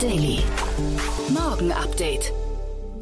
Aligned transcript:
Daily. 0.00 0.38
Morgen 1.28 1.72
Update. 1.72 2.32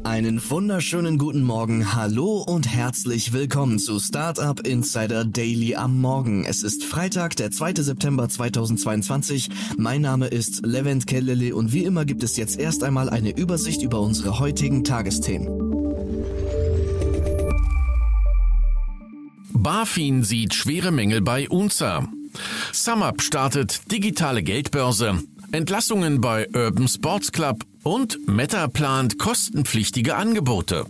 Einen 0.03 0.41
wunderschönen 0.49 1.19
guten 1.19 1.43
Morgen, 1.43 1.93
hallo 1.93 2.43
und 2.47 2.67
herzlich 2.67 3.33
willkommen 3.33 3.77
zu 3.77 3.99
Startup 3.99 4.59
Insider 4.65 5.23
Daily 5.23 5.75
am 5.75 6.01
Morgen. 6.01 6.43
Es 6.43 6.63
ist 6.63 6.83
Freitag, 6.83 7.35
der 7.35 7.51
2. 7.51 7.75
September 7.83 8.27
2022. 8.27 9.49
Mein 9.77 10.01
Name 10.01 10.25
ist 10.25 10.65
Levent 10.65 11.05
Kellele 11.05 11.55
und 11.55 11.71
wie 11.71 11.83
immer 11.83 12.03
gibt 12.03 12.23
es 12.23 12.35
jetzt 12.35 12.59
erst 12.59 12.83
einmal 12.83 13.09
eine 13.11 13.37
Übersicht 13.37 13.83
über 13.83 14.01
unsere 14.01 14.39
heutigen 14.39 14.83
Tagesthemen. 14.83 15.49
BaFin 19.53 20.23
sieht 20.23 20.55
schwere 20.55 20.91
Mängel 20.91 21.21
bei 21.21 21.47
UNZA. 21.47 22.07
SumUp 22.73 23.21
startet 23.21 23.91
digitale 23.91 24.41
Geldbörse. 24.41 25.19
Entlassungen 25.51 26.21
bei 26.21 26.47
Urban 26.53 26.87
Sports 26.87 27.31
Club 27.31 27.63
und 27.83 28.27
Meta 28.27 28.67
plant 28.67 29.17
kostenpflichtige 29.17 30.15
Angebote. 30.15 30.85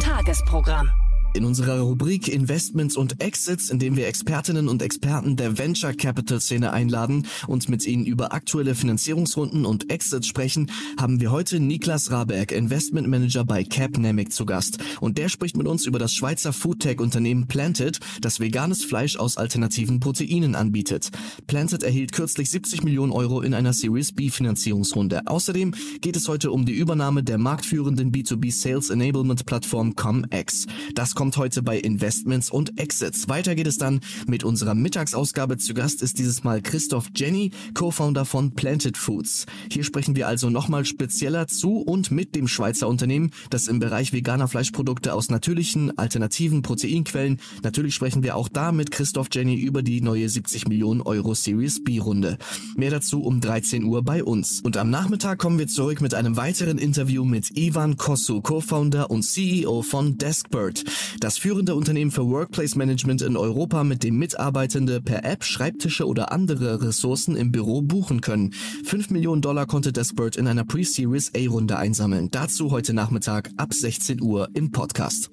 Tagesprogramm. 0.00 0.90
In 1.36 1.44
unserer 1.44 1.80
Rubrik 1.80 2.28
Investments 2.28 2.96
und 2.96 3.20
Exits, 3.20 3.68
in 3.68 3.80
dem 3.80 3.96
wir 3.96 4.06
Expertinnen 4.06 4.68
und 4.68 4.82
Experten 4.82 5.34
der 5.34 5.58
Venture 5.58 5.92
Capital 5.92 6.40
Szene 6.40 6.72
einladen 6.72 7.26
und 7.48 7.68
mit 7.68 7.84
ihnen 7.88 8.06
über 8.06 8.32
aktuelle 8.32 8.76
Finanzierungsrunden 8.76 9.66
und 9.66 9.90
Exits 9.90 10.28
sprechen, 10.28 10.70
haben 10.96 11.20
wir 11.20 11.32
heute 11.32 11.58
Niklas 11.58 12.12
Raberg, 12.12 12.52
Investment 12.52 13.08
Manager 13.08 13.44
bei 13.44 13.64
Capnamic 13.64 14.32
zu 14.32 14.46
Gast. 14.46 14.78
Und 15.00 15.18
der 15.18 15.28
spricht 15.28 15.56
mit 15.56 15.66
uns 15.66 15.86
über 15.86 15.98
das 15.98 16.12
Schweizer 16.12 16.52
Foodtech-Unternehmen 16.52 17.48
Planted, 17.48 17.98
das 18.20 18.38
veganes 18.38 18.84
Fleisch 18.84 19.16
aus 19.16 19.36
alternativen 19.36 19.98
Proteinen 19.98 20.54
anbietet. 20.54 21.10
Planted 21.48 21.82
erhielt 21.82 22.12
kürzlich 22.12 22.48
70 22.48 22.84
Millionen 22.84 23.10
Euro 23.10 23.40
in 23.40 23.54
einer 23.54 23.72
Series 23.72 24.12
B 24.12 24.30
Finanzierungsrunde. 24.30 25.22
Außerdem 25.26 25.74
geht 26.00 26.14
es 26.14 26.28
heute 26.28 26.52
um 26.52 26.64
die 26.64 26.74
Übernahme 26.74 27.24
der 27.24 27.38
marktführenden 27.38 28.12
B2B 28.12 28.52
Sales 28.52 28.90
Enablement 28.90 29.44
Plattform 29.46 29.96
ComX. 29.96 30.68
Das 30.94 31.16
kommt 31.16 31.23
heute 31.32 31.62
bei 31.62 31.78
Investments 31.78 32.50
und 32.50 32.78
Exits. 32.78 33.28
Weiter 33.28 33.54
geht 33.54 33.66
es 33.66 33.78
dann 33.78 34.00
mit 34.26 34.44
unserer 34.44 34.74
Mittagsausgabe. 34.74 35.56
Zu 35.56 35.72
Gast 35.72 36.02
ist 36.02 36.18
dieses 36.18 36.44
Mal 36.44 36.60
Christoph 36.60 37.08
Jenny, 37.16 37.50
Co-Founder 37.72 38.24
von 38.24 38.54
Planted 38.54 38.98
Foods. 38.98 39.46
Hier 39.70 39.84
sprechen 39.84 40.16
wir 40.16 40.28
also 40.28 40.50
nochmal 40.50 40.84
spezieller 40.84 41.46
zu 41.46 41.78
und 41.78 42.10
mit 42.10 42.34
dem 42.34 42.46
Schweizer 42.46 42.88
Unternehmen, 42.88 43.30
das 43.50 43.66
im 43.66 43.78
Bereich 43.78 44.12
veganer 44.12 44.48
Fleischprodukte 44.48 45.14
aus 45.14 45.30
natürlichen, 45.30 45.96
alternativen 45.98 46.62
Proteinquellen. 46.62 47.40
Natürlich 47.62 47.94
sprechen 47.94 48.22
wir 48.22 48.36
auch 48.36 48.48
da 48.48 48.70
mit 48.70 48.90
Christoph 48.90 49.28
Jenny 49.32 49.56
über 49.56 49.82
die 49.82 50.00
neue 50.02 50.28
70 50.28 50.68
Millionen 50.68 51.00
Euro 51.00 51.34
Series 51.34 51.82
B 51.82 51.98
Runde. 51.98 52.38
Mehr 52.76 52.90
dazu 52.90 53.22
um 53.22 53.40
13 53.40 53.84
Uhr 53.84 54.02
bei 54.02 54.22
uns. 54.22 54.60
Und 54.60 54.76
am 54.76 54.90
Nachmittag 54.90 55.38
kommen 55.38 55.58
wir 55.58 55.68
zurück 55.68 56.00
mit 56.00 56.14
einem 56.14 56.36
weiteren 56.36 56.78
Interview 56.78 57.24
mit 57.24 57.56
Ivan 57.56 57.96
Kossu, 57.96 58.42
Co-Founder 58.42 59.10
und 59.10 59.22
CEO 59.22 59.82
von 59.82 60.18
Deskbird. 60.18 60.84
Das 61.20 61.38
führende 61.38 61.74
Unternehmen 61.74 62.10
für 62.10 62.26
Workplace 62.26 62.76
Management 62.76 63.22
in 63.22 63.36
Europa, 63.36 63.84
mit 63.84 64.02
dem 64.02 64.18
Mitarbeitende 64.18 65.00
per 65.00 65.24
App 65.24 65.44
Schreibtische 65.44 66.06
oder 66.06 66.32
andere 66.32 66.82
Ressourcen 66.82 67.36
im 67.36 67.52
Büro 67.52 67.82
buchen 67.82 68.20
können. 68.20 68.52
5 68.84 69.10
Millionen 69.10 69.42
Dollar 69.42 69.66
konnte 69.66 69.92
Deskbird 69.92 70.36
in 70.36 70.46
einer 70.46 70.64
Pre-Series 70.64 71.32
A-Runde 71.34 71.76
einsammeln. 71.76 72.30
Dazu 72.30 72.70
heute 72.70 72.94
Nachmittag 72.94 73.50
ab 73.56 73.72
16 73.72 74.20
Uhr 74.20 74.48
im 74.54 74.70
Podcast. 74.70 75.30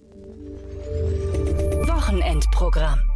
Wochenendprogramm. 1.86 3.11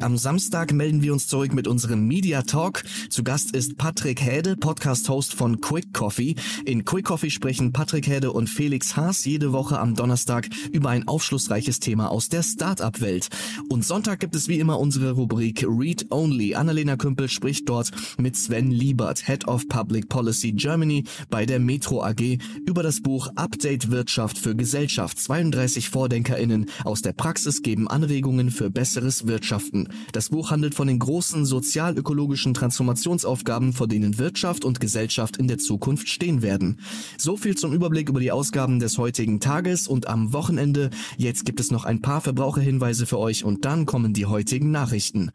Am 0.00 0.16
Samstag 0.16 0.72
melden 0.72 1.02
wir 1.02 1.12
uns 1.12 1.28
zurück 1.28 1.52
mit 1.52 1.68
unserem 1.68 2.06
Media 2.06 2.40
Talk. 2.40 2.84
Zu 3.10 3.22
Gast 3.22 3.54
ist 3.54 3.76
Patrick 3.76 4.22
Häde, 4.22 4.56
Podcast-Host 4.56 5.34
von 5.34 5.60
Quick 5.60 5.92
Coffee. 5.92 6.36
In 6.64 6.86
Quick 6.86 7.04
Coffee 7.04 7.28
sprechen 7.28 7.70
Patrick 7.72 8.06
Häde 8.06 8.32
und 8.32 8.48
Felix 8.48 8.96
Haas 8.96 9.26
jede 9.26 9.52
Woche 9.52 9.78
am 9.78 9.94
Donnerstag 9.94 10.48
über 10.72 10.88
ein 10.88 11.06
aufschlussreiches 11.06 11.80
Thema 11.80 12.10
aus 12.10 12.30
der 12.30 12.42
Start-up-Welt. 12.42 13.28
Und 13.68 13.84
Sonntag 13.84 14.20
gibt 14.20 14.34
es 14.34 14.48
wie 14.48 14.58
immer 14.58 14.80
unsere 14.80 15.12
Rubrik 15.12 15.66
Read 15.68 16.06
Only. 16.10 16.54
Annalena 16.54 16.96
Kümpel 16.96 17.28
spricht 17.28 17.68
dort 17.68 17.90
mit 18.16 18.36
Sven 18.36 18.70
Liebert, 18.70 19.26
Head 19.26 19.48
of 19.48 19.68
Public 19.68 20.08
Policy 20.08 20.52
Germany 20.52 21.04
bei 21.28 21.44
der 21.44 21.60
Metro 21.60 22.02
AG 22.02 22.38
über 22.66 22.82
das 22.82 23.02
Buch 23.02 23.28
Update 23.34 23.90
Wirtschaft 23.90 24.38
für 24.38 24.56
Gesellschaft. 24.56 25.18
32 25.18 25.90
VordenkerInnen 25.90 26.70
aus 26.84 27.02
der 27.02 27.12
Praxis 27.12 27.60
geben 27.60 27.86
Anregungen 27.86 28.50
für 28.50 28.70
besseres 28.70 29.26
Wirtschaften. 29.26 29.89
Das 30.12 30.30
Buch 30.30 30.50
handelt 30.50 30.74
von 30.74 30.88
den 30.88 30.98
großen 30.98 31.44
sozial-ökologischen 31.44 32.54
Transformationsaufgaben, 32.54 33.72
vor 33.72 33.88
denen 33.88 34.18
Wirtschaft 34.18 34.64
und 34.64 34.80
Gesellschaft 34.80 35.36
in 35.36 35.48
der 35.48 35.58
Zukunft 35.58 36.08
stehen 36.08 36.42
werden. 36.42 36.80
So 37.18 37.36
viel 37.36 37.56
zum 37.56 37.72
Überblick 37.72 38.08
über 38.08 38.20
die 38.20 38.32
Ausgaben 38.32 38.80
des 38.80 38.98
heutigen 38.98 39.40
Tages 39.40 39.86
und 39.86 40.08
am 40.08 40.32
Wochenende. 40.32 40.90
Jetzt 41.16 41.44
gibt 41.44 41.60
es 41.60 41.70
noch 41.70 41.84
ein 41.84 42.00
paar 42.00 42.20
Verbraucherhinweise 42.20 43.06
für 43.06 43.18
euch 43.18 43.44
und 43.44 43.64
dann 43.64 43.86
kommen 43.86 44.12
die 44.12 44.26
heutigen 44.26 44.70
Nachrichten. 44.70 45.30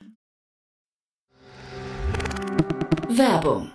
Werbung. 3.10 3.75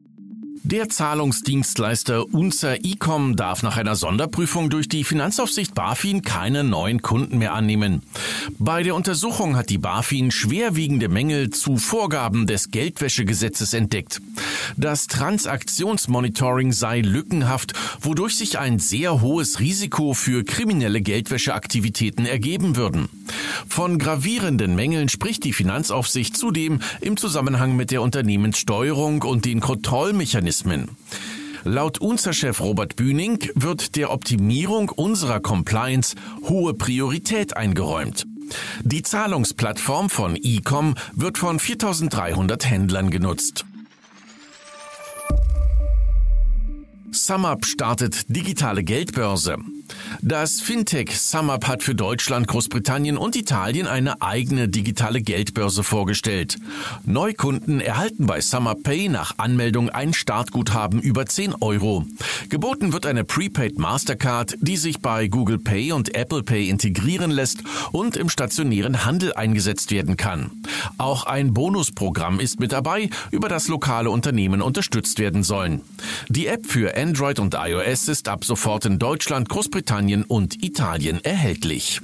Der 0.63 0.89
Zahlungsdienstleister 0.89 2.31
Unzer 2.33 2.85
Ecom 2.85 3.35
darf 3.35 3.63
nach 3.63 3.77
einer 3.77 3.95
Sonderprüfung 3.95 4.69
durch 4.69 4.87
die 4.87 5.03
Finanzaufsicht 5.03 5.73
BaFin 5.73 6.21
keine 6.21 6.63
neuen 6.63 7.01
Kunden 7.01 7.39
mehr 7.39 7.53
annehmen. 7.53 8.03
Bei 8.59 8.83
der 8.83 8.93
Untersuchung 8.93 9.55
hat 9.55 9.71
die 9.71 9.79
BaFin 9.79 10.29
schwerwiegende 10.29 11.09
Mängel 11.09 11.49
zu 11.49 11.77
Vorgaben 11.77 12.45
des 12.45 12.69
Geldwäschegesetzes 12.69 13.73
entdeckt. 13.73 14.21
Das 14.77 15.07
Transaktionsmonitoring 15.07 16.73
sei 16.73 17.01
lückenhaft, 17.01 17.73
wodurch 17.99 18.37
sich 18.37 18.59
ein 18.59 18.77
sehr 18.77 19.19
hohes 19.19 19.59
Risiko 19.59 20.13
für 20.13 20.43
kriminelle 20.43 21.01
Geldwäscheaktivitäten 21.01 22.27
ergeben 22.27 22.75
würden. 22.75 23.09
Von 23.67 23.97
gravierenden 23.97 24.75
Mängeln 24.75 25.09
spricht 25.09 25.43
die 25.43 25.53
Finanzaufsicht 25.53 26.35
zudem 26.35 26.79
im 27.01 27.17
Zusammenhang 27.17 27.75
mit 27.75 27.91
der 27.91 28.01
Unternehmenssteuerung 28.01 29.21
und 29.23 29.45
den 29.45 29.59
Kontrollmechanismen 29.59 30.89
Laut 31.63 32.01
UNZA-Chef 32.01 32.59
Robert 32.59 32.95
Bühning 32.95 33.37
wird 33.53 33.95
der 33.95 34.11
Optimierung 34.11 34.89
unserer 34.89 35.39
Compliance 35.39 36.15
hohe 36.49 36.73
Priorität 36.73 37.55
eingeräumt. 37.55 38.25
Die 38.83 39.03
Zahlungsplattform 39.03 40.09
von 40.09 40.35
Ecom 40.35 40.95
wird 41.13 41.37
von 41.37 41.59
4300 41.59 42.65
Händlern 42.65 43.11
genutzt. 43.11 43.65
SumUp 47.11 47.65
startet 47.65 48.35
digitale 48.35 48.83
Geldbörse. 48.83 49.57
Das 50.19 50.61
Fintech 50.61 51.17
SumUp 51.17 51.67
hat 51.67 51.83
für 51.83 51.95
Deutschland, 51.95 52.47
Großbritannien 52.47 53.17
und 53.17 53.35
Italien 53.35 53.87
eine 53.87 54.21
eigene 54.21 54.67
digitale 54.67 55.21
Geldbörse 55.21 55.83
vorgestellt. 55.83 56.57
Neukunden 57.05 57.79
erhalten 57.79 58.25
bei 58.25 58.41
SumUp 58.41 58.83
Pay 58.83 59.09
nach 59.09 59.35
Anmeldung 59.37 59.89
ein 59.89 60.13
Startguthaben 60.13 60.99
über 60.99 61.25
10 61.25 61.55
Euro. 61.61 62.05
Geboten 62.49 62.93
wird 62.93 63.05
eine 63.05 63.23
Prepaid 63.23 63.79
Mastercard, 63.79 64.55
die 64.59 64.77
sich 64.77 64.99
bei 64.99 65.27
Google 65.27 65.59
Pay 65.59 65.93
und 65.93 66.13
Apple 66.13 66.43
Pay 66.43 66.69
integrieren 66.69 67.31
lässt 67.31 67.63
und 67.91 68.17
im 68.17 68.29
stationären 68.29 69.05
Handel 69.05 69.33
eingesetzt 69.33 69.91
werden 69.91 70.17
kann. 70.17 70.51
Auch 70.97 71.25
ein 71.25 71.53
Bonusprogramm 71.53 72.39
ist 72.39 72.59
mit 72.59 72.73
dabei, 72.73 73.09
über 73.31 73.49
das 73.49 73.67
lokale 73.67 74.09
Unternehmen 74.09 74.61
unterstützt 74.61 75.19
werden 75.19 75.43
sollen. 75.43 75.81
Die 76.27 76.47
App 76.47 76.65
für 76.65 76.97
Android 76.97 77.39
und 77.39 77.55
iOS 77.55 78.07
ist 78.07 78.27
ab 78.27 78.43
sofort 78.43 78.85
in 78.85 78.99
Deutschland, 78.99 79.49
Großbritannien 79.49 80.00
Spanien 80.01 80.23
und 80.23 80.63
Italien 80.63 81.23
erhältlich. 81.23 82.01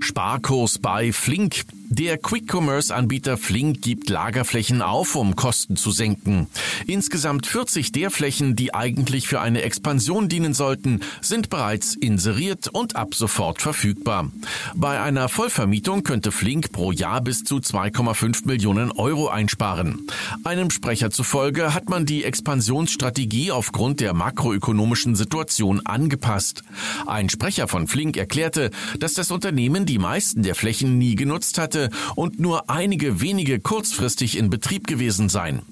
Sparkurs 0.00 0.80
bei 0.80 1.12
Flink. 1.12 1.62
Der 1.92 2.18
Quick-Commerce-Anbieter 2.18 3.36
Flink 3.36 3.82
gibt 3.82 4.10
Lagerflächen 4.10 4.80
auf, 4.80 5.16
um 5.16 5.34
Kosten 5.34 5.74
zu 5.74 5.90
senken. 5.90 6.46
Insgesamt 6.86 7.48
40 7.48 7.90
der 7.90 8.12
Flächen, 8.12 8.54
die 8.54 8.72
eigentlich 8.72 9.26
für 9.26 9.40
eine 9.40 9.62
Expansion 9.62 10.28
dienen 10.28 10.54
sollten, 10.54 11.00
sind 11.20 11.50
bereits 11.50 11.96
inseriert 11.96 12.68
und 12.68 12.94
ab 12.94 13.16
sofort 13.16 13.60
verfügbar. 13.60 14.30
Bei 14.76 15.00
einer 15.00 15.28
Vollvermietung 15.28 16.04
könnte 16.04 16.30
Flink 16.30 16.70
pro 16.70 16.92
Jahr 16.92 17.22
bis 17.22 17.42
zu 17.42 17.56
2,5 17.56 18.46
Millionen 18.46 18.92
Euro 18.92 19.26
einsparen. 19.26 20.06
Einem 20.44 20.70
Sprecher 20.70 21.10
zufolge 21.10 21.74
hat 21.74 21.88
man 21.88 22.06
die 22.06 22.22
Expansionsstrategie 22.22 23.50
aufgrund 23.50 23.98
der 23.98 24.14
makroökonomischen 24.14 25.16
Situation 25.16 25.84
angepasst. 25.84 26.62
Ein 27.08 27.28
Sprecher 27.30 27.66
von 27.66 27.88
Flink 27.88 28.16
erklärte, 28.16 28.70
dass 29.00 29.14
das 29.14 29.32
Unternehmen 29.32 29.86
die 29.86 29.98
meisten 29.98 30.44
der 30.44 30.54
Flächen 30.54 30.96
nie 30.96 31.16
genutzt 31.16 31.58
hatte 31.58 31.79
hätte 31.80 31.90
und 32.16 32.40
nur 32.40 32.68
einige 32.70 33.20
wenige 33.20 33.60
kurzfristig 33.60 34.36
in 34.36 34.50
Betrieb 34.50 34.86
gewesen 34.86 35.28
sein. 35.28 35.62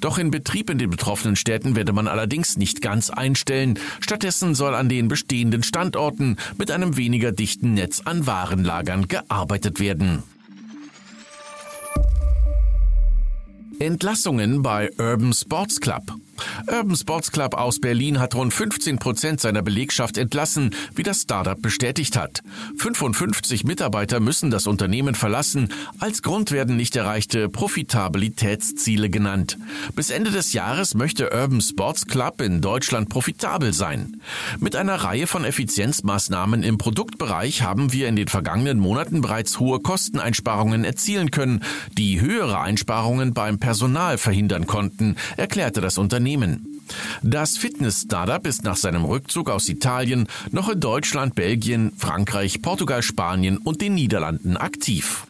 Doch 0.00 0.18
in 0.18 0.30
Betrieb 0.30 0.70
in 0.70 0.78
den 0.78 0.90
betroffenen 0.90 1.36
Städten 1.36 1.76
werde 1.76 1.92
man 1.92 2.08
allerdings 2.08 2.56
nicht 2.56 2.80
ganz 2.80 3.10
einstellen. 3.10 3.78
Stattdessen 4.00 4.54
soll 4.54 4.74
an 4.74 4.88
den 4.88 5.08
bestehenden 5.08 5.62
Standorten 5.62 6.36
mit 6.56 6.70
einem 6.70 6.96
weniger 6.96 7.32
dichten 7.32 7.74
Netz 7.74 8.00
an 8.04 8.26
Warenlagern 8.26 9.08
gearbeitet 9.08 9.80
werden. 9.80 10.22
Entlassungen 13.78 14.62
bei 14.62 14.90
Urban 14.98 15.32
Sports 15.32 15.80
Club. 15.80 16.02
Urban 16.66 16.96
Sports 16.96 17.32
Club 17.32 17.54
aus 17.54 17.80
Berlin 17.80 18.20
hat 18.20 18.34
rund 18.34 18.52
15 18.52 18.98
Prozent 18.98 19.40
seiner 19.40 19.62
Belegschaft 19.62 20.18
entlassen, 20.18 20.74
wie 20.94 21.02
das 21.02 21.22
Startup 21.22 21.60
bestätigt 21.60 22.16
hat. 22.16 22.42
55 22.78 23.64
Mitarbeiter 23.64 24.20
müssen 24.20 24.50
das 24.50 24.66
Unternehmen 24.66 25.14
verlassen. 25.14 25.68
Als 25.98 26.22
Grund 26.22 26.50
werden 26.50 26.76
nicht 26.76 26.96
erreichte 26.96 27.48
Profitabilitätsziele 27.48 29.10
genannt. 29.10 29.58
Bis 29.94 30.10
Ende 30.10 30.30
des 30.30 30.52
Jahres 30.52 30.94
möchte 30.94 31.30
Urban 31.32 31.60
Sports 31.60 32.06
Club 32.06 32.40
in 32.40 32.60
Deutschland 32.60 33.08
profitabel 33.08 33.72
sein. 33.72 34.20
Mit 34.58 34.76
einer 34.76 34.96
Reihe 34.96 35.26
von 35.26 35.44
Effizienzmaßnahmen 35.44 36.62
im 36.62 36.78
Produktbereich 36.78 37.62
haben 37.62 37.92
wir 37.92 38.08
in 38.08 38.16
den 38.16 38.28
vergangenen 38.28 38.78
Monaten 38.78 39.20
bereits 39.20 39.60
hohe 39.60 39.80
Kosteneinsparungen 39.80 40.84
erzielen 40.84 41.30
können, 41.30 41.62
die 41.98 42.20
höhere 42.20 42.60
Einsparungen 42.60 43.34
beim 43.34 43.58
Personal 43.58 44.18
verhindern 44.18 44.66
konnten, 44.66 45.16
erklärte 45.36 45.80
das 45.80 45.98
Unternehmen. 45.98 46.29
Unternehmen. 46.34 46.80
Das 47.22 47.56
Fitness-Startup 47.56 48.44
ist 48.46 48.64
nach 48.64 48.76
seinem 48.76 49.04
Rückzug 49.04 49.50
aus 49.50 49.68
Italien 49.68 50.26
noch 50.50 50.68
in 50.68 50.80
Deutschland, 50.80 51.34
Belgien, 51.34 51.92
Frankreich, 51.96 52.62
Portugal, 52.62 53.02
Spanien 53.02 53.58
und 53.58 53.80
den 53.80 53.94
Niederlanden 53.94 54.56
aktiv. 54.56 55.26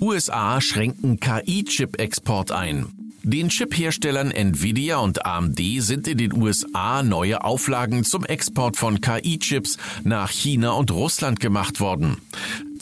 USA 0.00 0.60
schränken 0.60 1.20
KI-Chip-Export 1.20 2.50
ein. 2.50 2.86
Den 3.24 3.50
Chip-Herstellern 3.50 4.32
Nvidia 4.32 4.96
und 4.96 5.24
AMD 5.24 5.60
sind 5.78 6.08
in 6.08 6.18
den 6.18 6.32
USA 6.32 7.04
neue 7.04 7.44
Auflagen 7.44 8.02
zum 8.02 8.24
Export 8.24 8.76
von 8.76 9.00
KI-Chips 9.00 9.78
nach 10.02 10.30
China 10.30 10.72
und 10.72 10.90
Russland 10.90 11.38
gemacht 11.38 11.78
worden. 11.78 12.16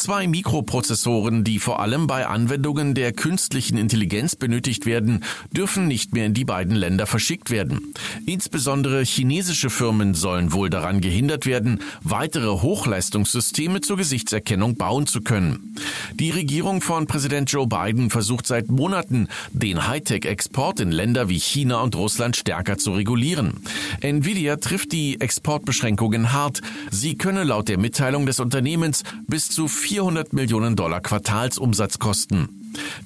Zwei 0.01 0.27
Mikroprozessoren, 0.27 1.45
die 1.45 1.59
vor 1.59 1.81
allem 1.81 2.07
bei 2.07 2.27
Anwendungen 2.27 2.95
der 2.95 3.13
künstlichen 3.13 3.77
Intelligenz 3.77 4.35
benötigt 4.35 4.87
werden, 4.87 5.23
dürfen 5.53 5.89
nicht 5.89 6.15
mehr 6.15 6.25
in 6.25 6.33
die 6.33 6.47
beiden 6.47 6.75
Länder 6.75 7.07
verschickt 7.07 7.51
werden. 7.51 7.93
Insbesondere 8.25 9.03
chinesische 9.03 9.69
Firmen 9.69 10.15
sollen 10.15 10.55
wohl 10.55 10.71
daran 10.71 11.03
gehindert 11.03 11.45
werden, 11.45 11.83
weitere 12.03 12.47
Hochleistungssysteme 12.47 13.83
zur 13.83 13.99
Gesichtserkennung 13.99 14.77
bauen 14.77 15.07
zu 15.07 15.21
können. 15.21 15.77
Die 16.15 16.31
Regierung 16.31 16.81
von 16.81 17.07
Präsident 17.07 17.53
Joe 17.53 17.67
Biden 17.67 18.09
versucht 18.09 18.47
seit 18.47 18.71
Monaten, 18.71 19.29
den 19.53 19.87
Hightech-Export 19.87 20.81
in 20.81 20.93
Länder 20.93 21.29
wie 21.29 21.39
China 21.39 21.83
und 21.83 21.95
Russland 21.95 22.37
stärker 22.37 22.79
zu 22.79 22.93
regulieren. 22.93 23.63
Nvidia 24.01 24.57
trifft 24.57 24.93
die 24.93 25.21
Exportbeschränkungen 25.21 26.33
hart. 26.33 26.63
Sie 26.91 27.19
könne 27.19 27.45
laut 27.45 27.69
der 27.69 27.79
Mitteilung 27.79 28.25
des 28.25 28.41
Unternehmens 28.41 29.03
bis 29.29 29.51
zu 29.51 29.69
400 29.91 30.33
Millionen 30.33 30.77
Dollar 30.77 31.01
Quartalsumsatz 31.01 31.99
kosten. 31.99 32.49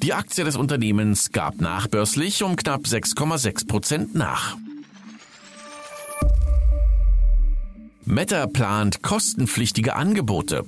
Die 0.02 0.12
Aktie 0.12 0.44
des 0.44 0.54
Unternehmens 0.54 1.32
gab 1.32 1.58
nachbörslich 1.58 2.42
um 2.42 2.56
knapp 2.56 2.82
6,6 2.82 3.66
Prozent 3.66 4.14
nach. 4.14 4.58
Meta 8.06 8.46
plant 8.46 9.02
kostenpflichtige 9.02 9.96
Angebote. 9.96 10.64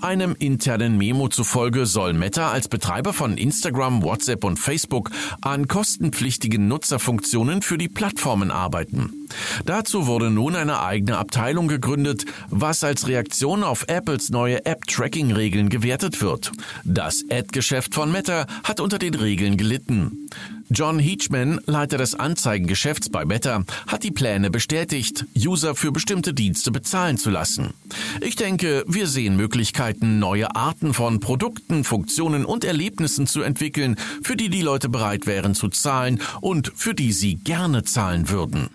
Einem 0.00 0.34
internen 0.38 0.96
Memo 0.96 1.28
zufolge 1.28 1.84
soll 1.84 2.14
Meta 2.14 2.50
als 2.50 2.68
Betreiber 2.68 3.12
von 3.12 3.36
Instagram, 3.36 4.02
WhatsApp 4.02 4.44
und 4.44 4.58
Facebook 4.58 5.10
an 5.42 5.68
kostenpflichtigen 5.68 6.68
Nutzerfunktionen 6.68 7.60
für 7.60 7.76
die 7.76 7.88
Plattformen 7.88 8.50
arbeiten. 8.50 9.28
Dazu 9.66 10.06
wurde 10.06 10.30
nun 10.30 10.56
eine 10.56 10.80
eigene 10.80 11.18
Abteilung 11.18 11.68
gegründet, 11.68 12.24
was 12.48 12.82
als 12.82 13.06
Reaktion 13.06 13.62
auf 13.62 13.84
Apples 13.88 14.30
neue 14.30 14.64
App-Tracking-Regeln 14.64 15.68
gewertet 15.68 16.22
wird. 16.22 16.50
Das 16.84 17.24
Ad-Geschäft 17.30 17.94
von 17.94 18.10
Meta 18.10 18.46
hat 18.64 18.80
unter 18.80 18.98
den 18.98 19.14
Regeln 19.14 19.56
gelitten. 19.56 20.30
John 20.72 21.00
Heachman, 21.00 21.60
Leiter 21.66 21.98
des 21.98 22.14
Anzeigengeschäfts 22.14 23.08
bei 23.08 23.24
Meta, 23.24 23.64
hat 23.88 24.04
die 24.04 24.12
Pläne 24.12 24.50
bestätigt, 24.50 25.26
User 25.36 25.74
für 25.74 25.90
bestimmte 25.90 26.32
Dienste 26.32 26.70
bezahlen 26.70 27.18
zu 27.18 27.28
lassen. 27.28 27.74
Ich 28.20 28.36
denke, 28.36 28.84
wir 28.86 29.08
sehen 29.08 29.36
Möglichkeiten, 29.36 30.20
neue 30.20 30.54
Arten 30.54 30.94
von 30.94 31.18
Produkten, 31.18 31.82
Funktionen 31.82 32.44
und 32.44 32.64
Erlebnissen 32.64 33.26
zu 33.26 33.42
entwickeln, 33.42 33.96
für 34.22 34.36
die 34.36 34.48
die 34.48 34.62
Leute 34.62 34.88
bereit 34.88 35.26
wären 35.26 35.56
zu 35.56 35.68
zahlen 35.68 36.20
und 36.40 36.70
für 36.76 36.94
die 36.94 37.12
sie 37.12 37.34
gerne 37.34 37.82
zahlen 37.82 38.30
würden. 38.30 38.70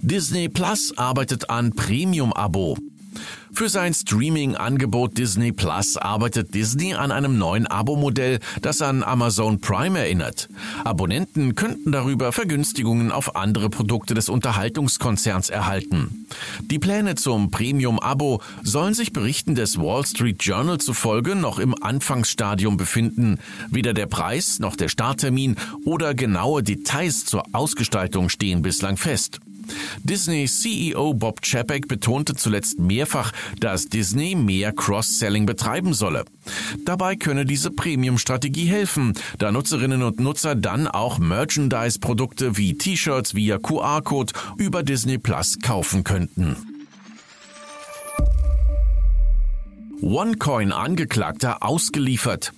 Disney 0.00 0.48
Plus 0.48 0.92
arbeitet 0.96 1.50
an 1.50 1.72
Premium-Abo. 1.72 2.78
Für 3.60 3.68
sein 3.68 3.92
Streaming-Angebot 3.92 5.18
Disney 5.18 5.52
Plus 5.52 5.98
arbeitet 5.98 6.54
Disney 6.54 6.94
an 6.94 7.12
einem 7.12 7.36
neuen 7.36 7.66
Abo-Modell, 7.66 8.38
das 8.62 8.80
an 8.80 9.02
Amazon 9.02 9.60
Prime 9.60 9.98
erinnert. 9.98 10.48
Abonnenten 10.82 11.56
könnten 11.56 11.92
darüber 11.92 12.32
Vergünstigungen 12.32 13.12
auf 13.12 13.36
andere 13.36 13.68
Produkte 13.68 14.14
des 14.14 14.30
Unterhaltungskonzerns 14.30 15.50
erhalten. 15.50 16.26
Die 16.62 16.78
Pläne 16.78 17.16
zum 17.16 17.50
Premium-Abo 17.50 18.40
sollen 18.62 18.94
sich 18.94 19.12
Berichten 19.12 19.54
des 19.54 19.78
Wall 19.78 20.06
Street 20.06 20.42
Journal 20.42 20.78
zufolge 20.78 21.36
noch 21.36 21.58
im 21.58 21.74
Anfangsstadium 21.82 22.78
befinden. 22.78 23.40
Weder 23.68 23.92
der 23.92 24.06
Preis 24.06 24.58
noch 24.58 24.74
der 24.74 24.88
Starttermin 24.88 25.56
oder 25.84 26.14
genaue 26.14 26.62
Details 26.62 27.26
zur 27.26 27.42
Ausgestaltung 27.52 28.30
stehen 28.30 28.62
bislang 28.62 28.96
fest. 28.96 29.38
Disney 30.02 30.46
CEO 30.46 31.14
Bob 31.14 31.42
Chapek 31.42 31.88
betonte 31.88 32.34
zuletzt 32.34 32.78
mehrfach, 32.78 33.32
dass 33.58 33.86
Disney 33.86 34.34
mehr 34.34 34.72
Cross-Selling 34.72 35.46
betreiben 35.46 35.94
solle. 35.94 36.24
Dabei 36.84 37.16
könne 37.16 37.44
diese 37.44 37.70
Premium-Strategie 37.70 38.66
helfen, 38.66 39.14
da 39.38 39.52
Nutzerinnen 39.52 40.02
und 40.02 40.20
Nutzer 40.20 40.54
dann 40.54 40.88
auch 40.88 41.18
Merchandise-Produkte 41.18 42.56
wie 42.56 42.76
T-Shirts 42.76 43.34
via 43.34 43.58
QR-Code 43.58 44.32
über 44.56 44.82
Disney 44.82 45.18
Plus 45.18 45.58
kaufen 45.60 46.04
könnten. 46.04 46.56
OneCoin-Angeklagter 50.02 51.62
ausgeliefert. 51.62 52.52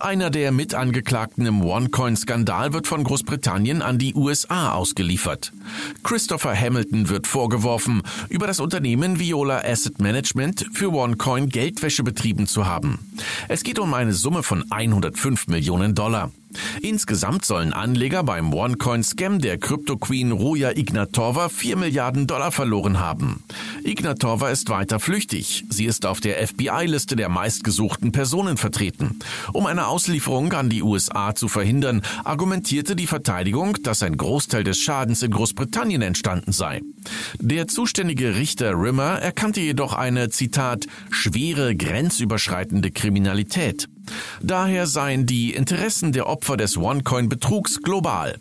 Einer 0.00 0.30
der 0.30 0.52
Mitangeklagten 0.52 1.44
im 1.44 1.64
OneCoin-Skandal 1.64 2.72
wird 2.72 2.86
von 2.86 3.02
Großbritannien 3.02 3.82
an 3.82 3.98
die 3.98 4.14
USA 4.14 4.72
ausgeliefert. 4.72 5.52
Christopher 6.04 6.54
Hamilton 6.54 7.08
wird 7.08 7.26
vorgeworfen, 7.26 8.02
über 8.28 8.46
das 8.46 8.60
Unternehmen 8.60 9.18
Viola 9.18 9.60
Asset 9.64 10.00
Management 10.00 10.66
für 10.72 10.92
OneCoin 10.92 11.48
Geldwäsche 11.48 12.04
betrieben 12.04 12.46
zu 12.46 12.66
haben. 12.66 13.12
Es 13.48 13.64
geht 13.64 13.80
um 13.80 13.92
eine 13.92 14.12
Summe 14.12 14.44
von 14.44 14.64
105 14.70 15.48
Millionen 15.48 15.96
Dollar. 15.96 16.30
Insgesamt 16.82 17.44
sollen 17.44 17.72
Anleger 17.72 18.22
beim 18.22 18.52
OneCoin-Scam 18.52 19.38
der 19.40 19.58
Crypto-Queen 19.58 20.32
Ruja 20.32 20.70
Ignatova 20.70 21.48
4 21.48 21.76
Milliarden 21.76 22.26
Dollar 22.26 22.52
verloren 22.52 22.98
haben. 22.98 23.44
Ignatova 23.84 24.50
ist 24.50 24.70
weiter 24.70 25.00
flüchtig. 25.00 25.64
Sie 25.68 25.84
ist 25.84 26.06
auf 26.06 26.20
der 26.20 26.46
FBI-Liste 26.46 27.16
der 27.16 27.28
meistgesuchten 27.28 28.12
Personen 28.12 28.56
vertreten. 28.56 29.18
Um 29.52 29.66
eine 29.66 29.86
Auslieferung 29.86 30.52
an 30.52 30.70
die 30.70 30.82
USA 30.82 31.34
zu 31.34 31.48
verhindern, 31.48 32.02
argumentierte 32.24 32.96
die 32.96 33.06
Verteidigung, 33.06 33.76
dass 33.82 34.02
ein 34.02 34.16
Großteil 34.16 34.64
des 34.64 34.78
Schadens 34.78 35.22
in 35.22 35.30
Großbritannien 35.30 36.02
entstanden 36.02 36.52
sei. 36.52 36.80
Der 37.38 37.68
zuständige 37.68 38.36
Richter 38.36 38.72
Rimmer 38.72 39.20
erkannte 39.20 39.60
jedoch 39.60 39.92
eine, 39.92 40.30
Zitat, 40.30 40.86
schwere 41.10 41.76
grenzüberschreitende 41.76 42.90
Kriminalität. 42.90 43.88
Daher 44.42 44.86
seien 44.86 45.26
die 45.26 45.54
Interessen 45.54 46.12
der 46.12 46.26
Opfer 46.26 46.56
des 46.56 46.76
OneCoin-Betrugs 46.76 47.82
global. 47.82 48.38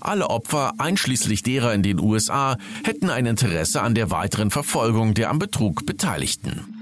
Alle 0.00 0.30
Opfer, 0.30 0.72
einschließlich 0.78 1.42
derer 1.42 1.74
in 1.74 1.82
den 1.82 2.00
USA, 2.00 2.56
hätten 2.84 3.10
ein 3.10 3.26
Interesse 3.26 3.82
an 3.82 3.94
der 3.94 4.10
weiteren 4.10 4.50
Verfolgung 4.50 5.14
der 5.14 5.30
am 5.30 5.38
Betrug 5.38 5.86
Beteiligten. 5.86 6.74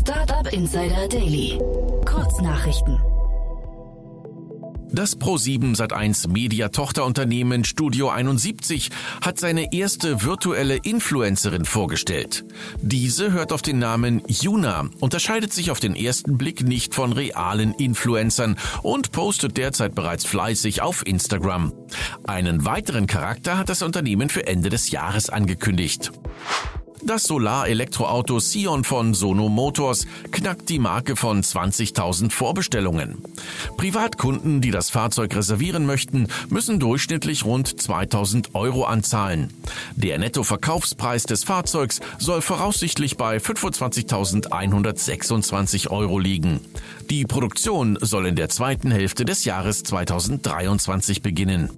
Startup 0.00 0.52
Insider 0.52 1.08
Daily. 1.08 1.58
Kurznachrichten. 2.04 3.13
Das 4.94 5.18
Pro7 5.18 5.76
Sat1 5.76 6.28
Media 6.28 6.68
Tochterunternehmen 6.68 7.64
Studio 7.64 8.10
71 8.10 8.90
hat 9.22 9.40
seine 9.40 9.72
erste 9.72 10.22
virtuelle 10.22 10.76
Influencerin 10.76 11.64
vorgestellt. 11.64 12.44
Diese 12.80 13.32
hört 13.32 13.52
auf 13.52 13.60
den 13.60 13.80
Namen 13.80 14.22
Yuna, 14.28 14.88
unterscheidet 15.00 15.52
sich 15.52 15.72
auf 15.72 15.80
den 15.80 15.96
ersten 15.96 16.38
Blick 16.38 16.62
nicht 16.62 16.94
von 16.94 17.12
realen 17.12 17.74
Influencern 17.74 18.56
und 18.82 19.10
postet 19.10 19.56
derzeit 19.56 19.96
bereits 19.96 20.26
fleißig 20.26 20.80
auf 20.80 21.04
Instagram. 21.04 21.72
Einen 22.22 22.64
weiteren 22.64 23.08
Charakter 23.08 23.58
hat 23.58 23.70
das 23.70 23.82
Unternehmen 23.82 24.28
für 24.28 24.46
Ende 24.46 24.70
des 24.70 24.92
Jahres 24.92 25.28
angekündigt. 25.28 26.12
Das 27.06 27.24
Solar-Elektroauto 27.24 28.38
Sion 28.38 28.82
von 28.82 29.12
Sono 29.12 29.50
Motors 29.50 30.06
knackt 30.30 30.70
die 30.70 30.78
Marke 30.78 31.16
von 31.16 31.42
20.000 31.42 32.32
Vorbestellungen. 32.32 33.22
Privatkunden, 33.76 34.62
die 34.62 34.70
das 34.70 34.88
Fahrzeug 34.88 35.36
reservieren 35.36 35.84
möchten, 35.84 36.28
müssen 36.48 36.80
durchschnittlich 36.80 37.44
rund 37.44 37.68
2.000 37.68 38.54
Euro 38.54 38.84
anzahlen. 38.84 39.52
Der 39.96 40.18
Nettoverkaufspreis 40.18 41.24
des 41.24 41.44
Fahrzeugs 41.44 42.00
soll 42.18 42.40
voraussichtlich 42.40 43.18
bei 43.18 43.36
25.126 43.36 45.90
Euro 45.90 46.18
liegen. 46.18 46.60
Die 47.10 47.26
Produktion 47.26 47.98
soll 48.00 48.24
in 48.26 48.36
der 48.36 48.48
zweiten 48.48 48.90
Hälfte 48.90 49.26
des 49.26 49.44
Jahres 49.44 49.82
2023 49.82 51.20
beginnen. 51.20 51.68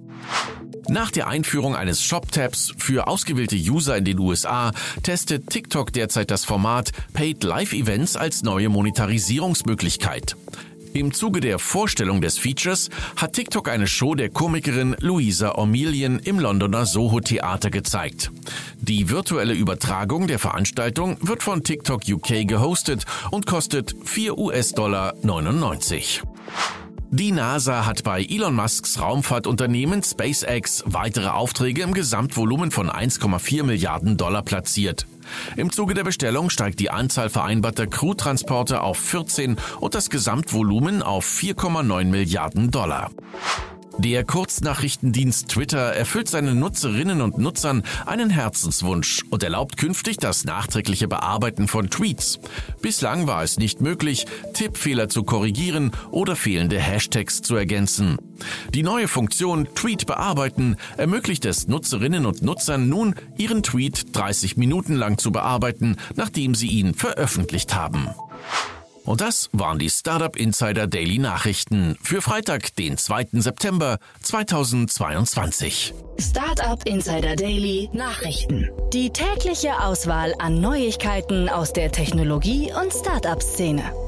Nach 0.89 1.11
der 1.11 1.27
Einführung 1.27 1.75
eines 1.75 2.01
Shop-Tabs 2.01 2.73
für 2.77 3.07
ausgewählte 3.07 3.57
User 3.57 3.97
in 3.97 4.05
den 4.05 4.19
USA 4.19 4.71
testet 5.03 5.49
TikTok 5.49 5.91
derzeit 5.91 6.31
das 6.31 6.45
Format 6.45 6.91
Paid 7.13 7.43
Live 7.43 7.73
Events 7.73 8.15
als 8.15 8.43
neue 8.43 8.69
Monetarisierungsmöglichkeit. 8.69 10.37
Im 10.93 11.13
Zuge 11.13 11.41
der 11.41 11.59
Vorstellung 11.59 12.21
des 12.21 12.39
Features 12.39 12.89
hat 13.17 13.33
TikTok 13.33 13.67
eine 13.67 13.85
Show 13.85 14.15
der 14.15 14.29
Komikerin 14.29 14.95
Louisa 14.99 15.51
O'Melian 15.55 16.25
im 16.25 16.39
Londoner 16.39 16.85
Soho 16.85 17.19
Theater 17.19 17.69
gezeigt. 17.69 18.31
Die 18.79 19.09
virtuelle 19.09 19.53
Übertragung 19.53 20.27
der 20.27 20.39
Veranstaltung 20.39 21.17
wird 21.21 21.43
von 21.43 21.63
TikTok 21.63 22.03
UK 22.07 22.47
gehostet 22.47 23.05
und 23.29 23.45
kostet 23.45 23.93
4 24.05 24.37
US-Dollar 24.37 25.15
99. 25.21 26.23
Die 27.09 27.31
NASA 27.31 27.85
hat 27.85 28.03
bei 28.03 28.21
Elon 28.21 28.53
Musks 28.53 28.99
Raumfahrtunternehmen 28.99 30.03
SpaceX 30.03 30.83
weitere 30.85 31.29
Aufträge 31.29 31.81
im 31.81 31.93
Gesamtvolumen 31.93 32.69
von 32.69 32.89
1,4 32.89 33.63
Milliarden 33.63 34.17
Dollar 34.17 34.41
platziert. 34.41 35.07
Im 35.55 35.71
Zuge 35.71 35.93
der 35.93 36.03
Bestellung 36.03 36.49
steigt 36.49 36.81
die 36.81 36.91
Anzahl 36.91 37.29
vereinbarter 37.29 37.87
Crewtransporte 37.87 38.81
auf 38.81 38.97
14 38.97 39.55
und 39.79 39.95
das 39.95 40.09
Gesamtvolumen 40.09 41.01
auf 41.01 41.25
4,9 41.25 42.05
Milliarden 42.05 42.71
Dollar. 42.71 43.09
Der 43.99 44.23
Kurznachrichtendienst 44.23 45.49
Twitter 45.49 45.79
erfüllt 45.79 46.29
seinen 46.29 46.59
Nutzerinnen 46.59 47.19
und 47.21 47.39
Nutzern 47.39 47.81
einen 48.05 48.29
Herzenswunsch 48.29 49.23
und 49.31 49.41
erlaubt 49.41 49.77
künftig 49.77 50.17
das 50.17 50.45
nachträgliche 50.45 51.07
Bearbeiten 51.07 51.67
von 51.67 51.89
Tweets. 51.89 52.39
Bislang 52.79 53.25
war 53.25 53.41
es 53.41 53.57
nicht 53.57 53.81
möglich, 53.81 54.27
Tippfehler 54.53 55.09
zu 55.09 55.23
korrigieren 55.23 55.91
oder 56.11 56.35
fehlende 56.35 56.79
Hashtags 56.79 57.41
zu 57.41 57.55
ergänzen. 57.55 58.17
Die 58.73 58.83
neue 58.83 59.07
Funktion 59.07 59.67
Tweet 59.73 60.05
bearbeiten 60.05 60.75
ermöglicht 60.97 61.45
es 61.45 61.67
Nutzerinnen 61.67 62.27
und 62.27 62.43
Nutzern 62.43 62.89
nun, 62.89 63.15
ihren 63.37 63.63
Tweet 63.63 64.15
30 64.15 64.57
Minuten 64.57 64.93
lang 64.93 65.17
zu 65.17 65.31
bearbeiten, 65.31 65.97
nachdem 66.15 66.53
sie 66.53 66.67
ihn 66.67 66.93
veröffentlicht 66.93 67.73
haben. 67.73 68.09
Und 69.07 69.21
das 69.21 69.49
waren 69.53 69.79
die 69.79 69.89
Startup 69.89 70.35
Insider 70.35 70.85
Daily 70.85 71.17
Nachrichten 71.17 71.97
für 72.03 72.21
Freitag, 72.21 72.75
den 72.75 72.97
2. 72.97 73.27
September 73.31 73.99
2022. 74.21 75.93
Startup 76.19 76.85
Insider 76.85 77.37
Daily 77.37 77.89
Nachrichten. 77.93 78.69
Die 78.91 79.11
tägliche 79.11 79.81
Auswahl 79.81 80.33
an 80.39 80.59
Neuigkeiten 80.59 81.47
aus 81.47 81.71
der 81.71 81.93
Technologie- 81.93 82.73
und 82.73 82.91
Startup-Szene. 82.91 84.06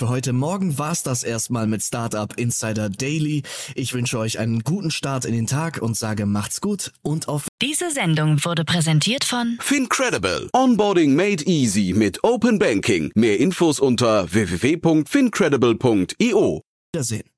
Für 0.00 0.08
heute 0.08 0.32
Morgen 0.32 0.78
war's 0.78 1.02
das 1.02 1.22
erstmal 1.22 1.66
mit 1.66 1.82
Startup 1.82 2.34
Insider 2.38 2.88
Daily. 2.88 3.42
Ich 3.74 3.92
wünsche 3.92 4.18
euch 4.18 4.38
einen 4.38 4.60
guten 4.60 4.90
Start 4.90 5.26
in 5.26 5.34
den 5.34 5.46
Tag 5.46 5.82
und 5.82 5.94
sage 5.94 6.24
macht's 6.24 6.62
gut 6.62 6.92
und 7.02 7.28
auf 7.28 7.48
Diese 7.60 7.90
Sendung 7.90 8.42
wurde 8.46 8.64
präsentiert 8.64 9.24
von 9.24 9.58
Fincredible. 9.60 10.48
Onboarding 10.54 11.14
made 11.14 11.44
easy 11.44 11.92
mit 11.94 12.24
Open 12.24 12.58
Banking. 12.58 13.12
Mehr 13.14 13.38
Infos 13.38 13.78
unter 13.78 14.32
www.fincredible.io. 14.32 16.62
Wiedersehen. 16.94 17.30